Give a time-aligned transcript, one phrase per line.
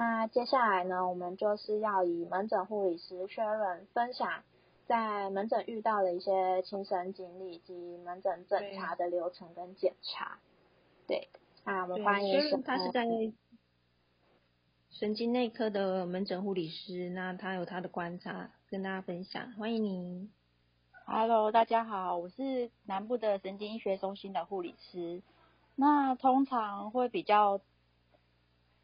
[0.00, 4.42] 那接下来呢，我们就是要以门诊护理师 Sharon 分享
[4.86, 10.38] 在门诊遇到的一些亲身经历及门诊诊查的流程跟检查。
[11.06, 11.28] 对，
[11.66, 12.40] 那我们欢迎。
[12.40, 13.04] Sharon 他是在
[14.88, 20.30] 神经内科的门诊护理师，那他有他的观察跟大家分享，欢迎你。
[21.04, 25.20] Hello，大家好，我是南部的神经医学中心的护理师。
[25.76, 27.60] 那通常会比较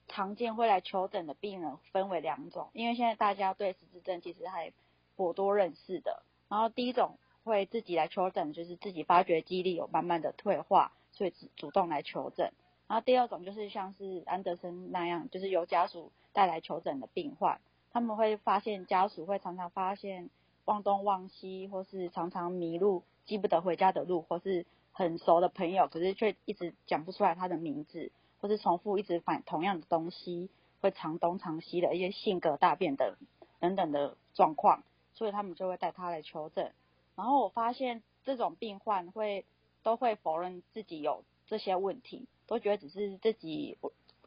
[0.09, 4.73] 常见会来求诊的病人分为两种，因为现在大家对失智症其实还
[5.17, 6.23] 颇多认识的。
[6.49, 12.53] 然后第一种会自己来求诊，就是自己发觉记忆力有慢慢的退化，所以主动来求诊。
[12.87, 17.61] 然后第二种就是像是安德森那样，就是由家属带来求诊的病患，
[17.93, 20.31] 他们会发现家属会常常发现。
[20.67, 30.51] 忘东忘西，或是常常迷路，记不得回家的路，或是很熟的朋友，可是却一直讲不出来他的名字，或是重复一直反同样的东西，
[30.81, 33.17] 会常东常西的一些性格大变的
[33.61, 34.83] 等等的状况，
[35.15, 36.73] 所以他们就会带他来求诊。
[37.15, 39.45] 然后我发现这种病患会
[39.83, 43.79] 都会否认自己有这些问题，都觉得只是自己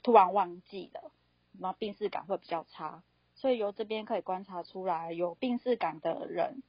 [0.02, 1.12] 突然忘记了，
[1.60, 3.04] 然后病视感会比较差。
[3.36, 6.62] 所以由这边可以观察出来，有病逝感的人，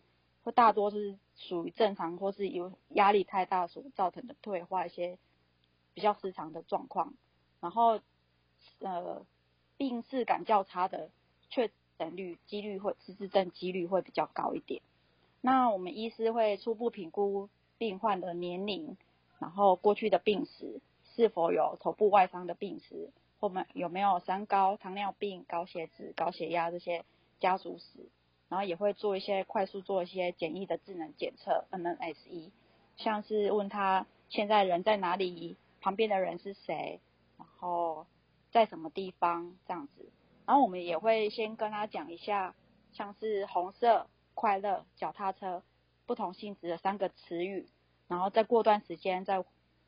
[0.45, 5.19] 会大多是属于正常，或是有压力太大所造成的退化一些
[5.95, 7.15] 比较失常的状况。
[7.61, 8.01] 然后，
[8.81, 9.25] 呃，
[9.77, 11.11] 病逝感较差的
[11.51, 14.83] 确诊率几率会失智症几率会比较高一点。
[15.41, 18.97] 那我们医师会初步评估病患的年龄，
[19.39, 20.81] 然后过去的病史，
[21.15, 23.11] 是否有头部外伤的病史。
[23.41, 27.07] 或们有没有三高、糖尿病、高血脂、高血压这些
[27.39, 27.85] 家族史？
[28.51, 32.51] 然后也会做一些快速做一些简易的智能检测 （NNSE），
[32.99, 37.01] 像是问他现在人在哪里，旁边的人是谁，
[37.61, 38.07] 后
[38.51, 40.11] 在什么地方这样子。
[40.47, 42.55] 然后我们也会先跟他讲一下，
[42.93, 45.63] 像是红色、快乐、脚踏车
[46.07, 47.69] 不同性质的三个词语，
[48.09, 49.45] 然后再过段时间再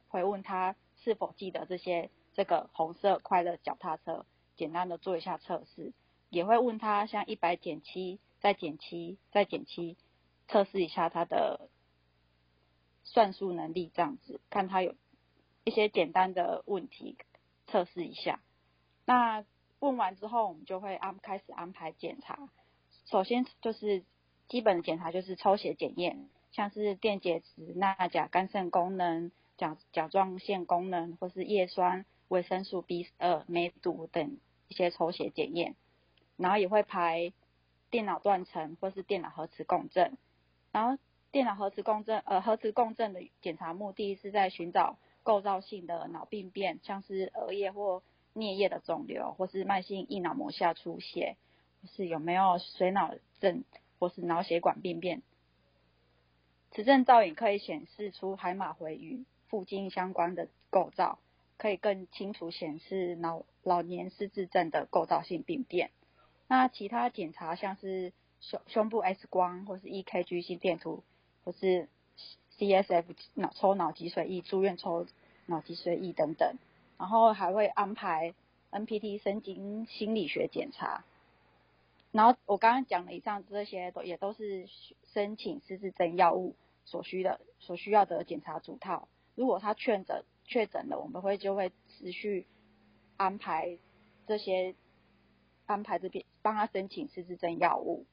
[0.08, 2.10] 回问他是否记得这些。
[2.34, 4.24] 这个红色快乐脚踏车，
[4.56, 5.92] 简单的做一下测试，
[6.30, 9.98] 也会问他像一百减七，再减七，再减七，
[10.48, 11.68] 测试一下他的
[13.04, 14.94] 算术能力，这样子，看他有
[15.64, 17.18] 一些简单的问题
[17.72, 18.40] 测试一下。
[19.06, 19.44] 那
[19.80, 22.50] 问完之后，我们就会安开始安排检查。
[23.06, 24.04] 首先就是
[24.46, 32.04] 基本的检查，就是抽血检验，像是电解质、钠、钾、肝肾功能、甲甲状腺功能，或是叶酸。
[32.28, 34.38] 维生素 B 二、梅毒等
[34.68, 35.76] 一些抽血检验，
[36.38, 37.34] 然后也会排
[37.90, 40.16] 电脑断层或是电脑核磁共振。
[40.70, 40.96] 然后
[41.30, 48.02] 电脑核磁共振，呃，核磁共振的检查目的是在寻找构造性的脑病变，像是额叶或
[48.34, 51.36] 颞叶的肿瘤，或是慢性硬脑膜下出血，
[51.82, 53.64] 或是有没有水脑症
[53.98, 55.22] 或是脑血管病变。
[56.70, 61.18] 磁振造影可以显示出海马回与附近相关的构造。
[61.58, 65.92] 可以更清楚显示脑老年失智症的构造性病变。
[66.48, 71.04] 那其他检查像是胸胸部 X 光，或是 EKG 心电图，
[71.44, 71.88] 或是
[72.66, 75.06] D S F 脑抽脑脊髓液住院抽
[75.46, 76.56] 脑脊髓液等等。
[76.98, 78.34] 然后还会安排
[78.70, 81.04] NPT 神经心理学检查。
[82.12, 84.68] 然后我刚刚讲的以上这些都也都是
[85.12, 89.08] 申请失智症药物所需的所需要的检查组套。
[89.34, 90.24] 如果他确诊。
[90.44, 92.46] 确诊了，我们会就会持续
[93.16, 93.78] 安排
[94.26, 94.74] 这些
[95.66, 98.04] 安排这边帮他申请失智症药物。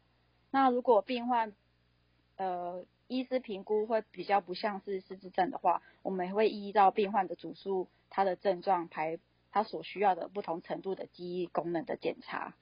[0.52, 1.54] 那如果病患
[2.38, 9.18] 呃医师评估会比较不像是失智症的话，我们会依照病患的主诉他的症状排
[9.52, 12.54] 他所需要的不同程度的记忆功能的检查。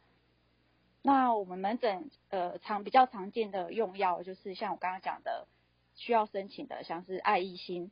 [1.02, 5.48] 那我们门诊呃常比较常见的用药就是像我刚刚讲的
[5.96, 7.92] 需要申请的，像是爱益心。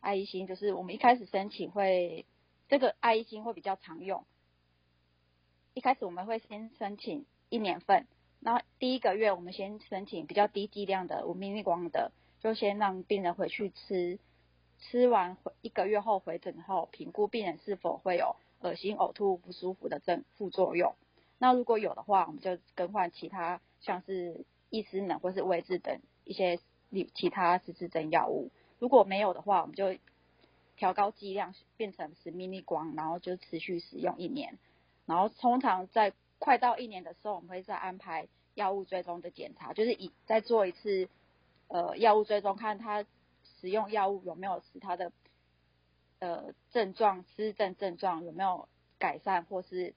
[0.00, 2.26] 爱一心就是我们一开始申请会，
[2.68, 4.24] 这个爱一心会比较常用。
[5.74, 8.08] 一开始我们会先申请一年份，
[8.50, 14.18] 那第一个月我们先申请比较低剂量的五微光的，就先让病人回去吃，
[14.78, 20.94] 吃完一个月后回诊后评估病人是否会有恶心、呕吐、不舒服的症副作用。
[21.36, 26.58] 那如果有的话，我们就更换其他像是益思能或是维治等一些
[27.14, 28.50] 其他失智症药物。
[28.78, 29.94] 如果没有的话，我们就
[30.74, 34.58] 调高剂量，变成十 m i l 光，然后就持续使用一年。
[35.04, 41.08] 然后通常在快到一年的时候，我们会再安排药物追踪的检查，就是以再做一次
[41.68, 43.04] 呃药物追踪，看他
[43.60, 45.12] 使用药物有没有使他的
[46.20, 48.68] 呃症状、失症症状有没有
[48.98, 49.94] 改善，或是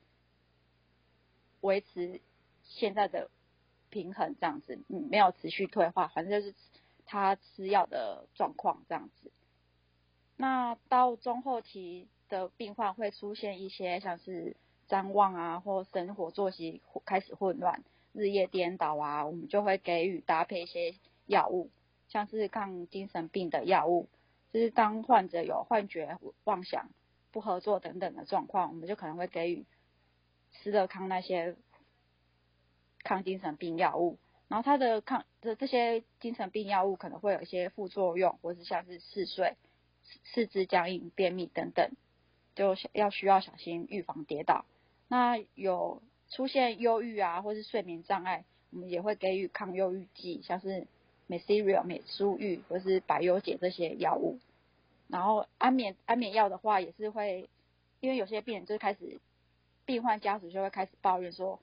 [1.61, 2.21] 维持
[2.63, 3.29] 现在的
[3.89, 6.55] 平衡这样子，嗯，没有持续退化，反正就是
[7.05, 9.31] 他吃药的状况这样子。
[10.37, 14.55] 那到中后期的病患会出现一些像是
[14.91, 20.95] 张望啊，或生活作息开始混乱、日夜颠倒啊，我们就会给予搭配一些
[21.27, 21.69] 药物，
[22.09, 24.09] 像是抗精神病的药物。
[24.51, 26.89] 就是当患者有幻觉、妄想、
[27.31, 29.65] 不合作等等的状况，我们就可能会给予
[30.51, 31.55] 斯乐康那些
[33.01, 34.19] 抗精神病药物。
[34.49, 39.55] 然后它的抗这这些精神病药物可能会有一些副作用，或是像是嗜睡、
[40.25, 41.91] 四肢僵硬、便秘等等，
[42.55, 44.65] 就要需要小心预防跌倒。
[45.11, 50.87] 那有出现忧郁啊，或是睡眠障碍，我们也会给予抗忧郁剂，像是。
[51.27, 54.37] 美舒瑞、美舒玉或是百忧解这些药物，
[55.07, 57.49] 然后安眠安眠药的话也是会，
[58.01, 59.21] 因为有些病人就开始，
[59.85, 61.61] 病患家属就会开始抱怨说，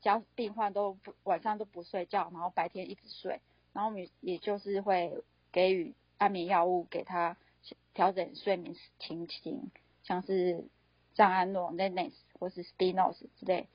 [0.00, 3.40] 家病患都不晚上都不睡觉，然后白天一直睡，
[3.72, 5.22] 然后我们也就是会
[5.52, 7.36] 给予安眠药物给他
[7.94, 9.70] 调整睡眠情形，
[10.02, 10.64] 像是
[11.14, 13.68] 藏安诺、n e s 或是 Spinos 之类，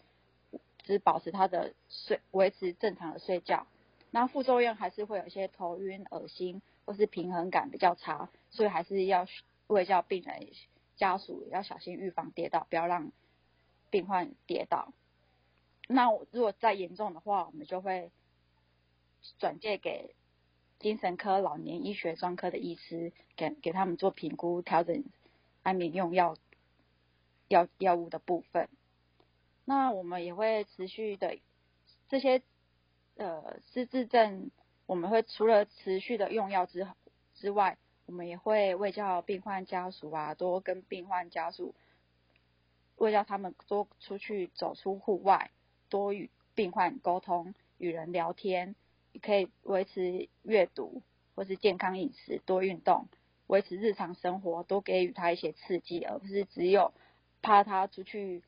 [0.84, 3.68] 只保持他的睡维持正常的睡觉。
[4.12, 9.28] 那副作用还是会有一些头晕、恶心，或是平衡感比较差，所以还是要
[9.68, 10.48] 为叫病人
[10.96, 13.12] 家属要小心预防跌倒，不要让
[13.90, 14.94] 病患跌倒。
[15.88, 18.12] 那如果再严重的话，我们就会
[19.40, 20.14] 转介给
[20.80, 25.04] 精神科、老年医学专科的医师，给给他们做评估，调整
[25.64, 26.38] 安眠用药
[27.54, 28.68] 药药物的部分。
[29.66, 31.38] 那我们也会持续的
[32.10, 32.42] 这些。
[33.16, 34.50] 呃，失智症
[34.88, 36.88] 我们会除了持续的用药之
[37.36, 37.78] 之外，
[38.08, 41.76] 我们也会为叫病患家属啊，多跟病患家属，
[42.96, 45.52] 为叫他们多出去走出户外，
[45.90, 48.74] 多与病患沟通，与人聊天，
[49.22, 51.04] 可以维持阅读
[51.36, 53.10] 或是健康饮食，多运动，
[53.46, 56.96] 维持日常生活，多给予他一些刺激，而不是只有
[57.44, 58.42] 怕他出去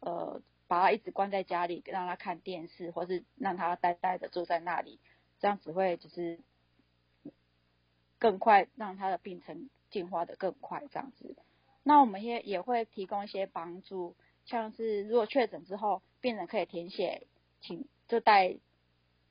[0.00, 0.42] 呃。
[0.70, 5.00] 把他一直关在家里，让他看电视，或是让他呆呆的坐在那里，
[5.40, 6.38] 这样只会就是
[8.20, 11.34] 更快让他的病程进化的更快这样子。
[11.82, 14.14] 那我们也也会提供一些帮助，
[14.44, 17.26] 像是如果确诊之后，病人可以填写，
[17.60, 18.56] 请就带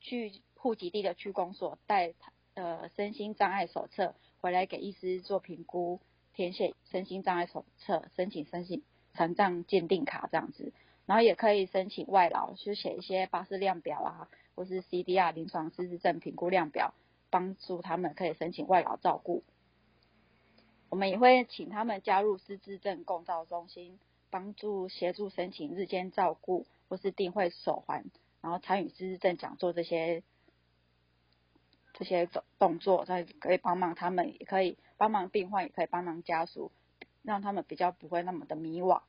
[0.01, 2.16] 去户籍地的区公所带
[2.56, 6.01] 呃身心障碍手册回来给医师做评估，
[6.33, 8.83] 填写身心障碍手册，申请身心
[9.13, 10.73] 残障鉴定卡这样子。
[11.06, 16.94] 然后也可以申请外劳，就写一些巴士量表啊，或是 CDR 临床失智症评估量表，
[17.31, 19.44] 帮助他们可以申请外劳照顾。
[20.89, 28.06] 我们也会请他们加入失智症共照中心，帮助协助申请日间照顾，或是定会手环，
[28.41, 30.21] 然后参与失智症讲座这些
[31.94, 36.71] 这些动动作，再可以帮忙他们，也可以帮忙病患，也可以帮忙家属，
[37.24, 39.01] 让他们比较不会那么的迷惘。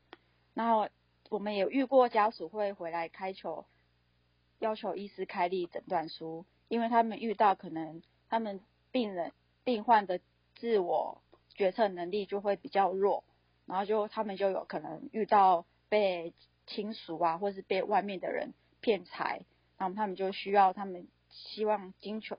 [0.54, 0.88] 然后。
[1.28, 3.64] 我们有遇过家属会回来开求，
[4.58, 8.60] 要求医师开立诊断书，因为他们遇到可能他们
[8.90, 9.30] 病人
[9.62, 10.18] 病患的
[10.56, 11.22] 自我
[11.54, 13.22] 决策能力就会比较弱，
[13.64, 16.34] 然后就他们就有可能遇到被
[16.66, 19.42] 亲属啊，或是被外面的人骗财，
[19.78, 22.38] 然后他们就需要他们希望经求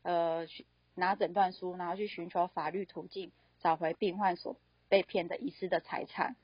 [0.00, 0.46] 呃
[0.94, 4.56] 拿诊断书，然后去寻求法律途径找回病患所
[4.90, 6.36] 被骗的遗失的财产。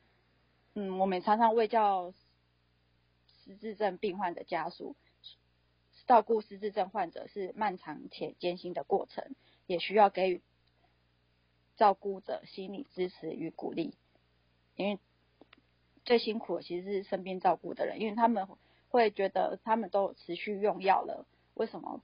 [0.72, 2.14] 嗯，我们常常为叫
[3.44, 4.96] 失智症病患的家属
[6.06, 9.34] 照顾失智症患者是漫长且艰辛的过程，
[9.66, 10.40] 也需要给予
[11.76, 13.94] 照顾者心理支持与鼓励。
[14.76, 15.00] 因为
[16.04, 18.46] 最辛苦的其实是身边照顾的人，因为他们
[18.88, 22.00] 会觉得他们都持续用药了，为什么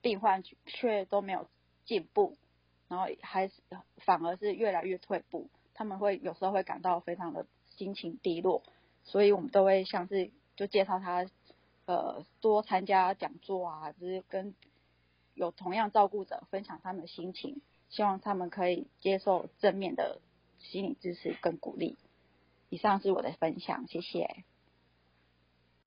[0.00, 1.48] 病患却都没有
[1.84, 2.36] 进步，
[2.86, 3.54] 然后还是
[3.96, 5.48] 反而是越来越退步？
[5.74, 7.44] 他们会有时候会感到非常的。
[7.76, 8.62] 心情低落，
[9.02, 11.26] 所以我们都会像是就介绍他，
[11.86, 14.54] 呃，多参加讲座啊，就是跟
[15.34, 20.20] 有同样照顾者分享他们的心情，希望他们可以接受正面的
[20.60, 21.96] 心理支持跟鼓励。
[22.68, 24.44] 以上是我的分享，谢谢。